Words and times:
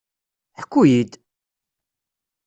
Ḥku-yi-d! 0.61 1.11